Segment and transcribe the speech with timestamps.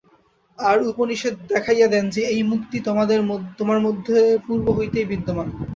[0.59, 2.77] আর উপনিষদ দেখাইয়া দেন যে, ঐ মুক্তি
[3.59, 5.47] তোমার মধ্যে পূর্ব হইতেই বিদ্যমান।